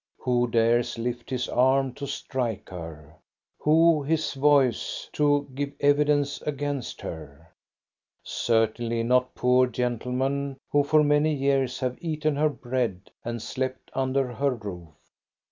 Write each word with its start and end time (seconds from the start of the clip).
Who 0.21 0.47
dares 0.47 0.97
lift 0.97 1.29
his 1.29 1.47
arm 1.47 1.93
to 1.93 2.07
strike 2.07 2.69
her; 2.69 3.17
who 3.59 4.01
his 4.01 4.33
voice 4.33 5.07
to 5.13 5.47
give 5.53 5.73
evidence 5.79 6.41
against 6.41 7.01
her? 7.01 7.51
Certainly 8.23 9.03
not 9.03 9.35
poor 9.35 9.67
gentlemen 9.67 10.57
who 10.71 10.83
for 10.83 11.03
many 11.03 11.35
years 11.35 11.79
have 11.81 11.99
eaten 12.01 12.35
her 12.35 12.49
bread 12.49 13.11
and 13.23 13.39
slept 13.43 13.91
under 13.93 14.33
her 14.33 14.55
roof. 14.55 14.89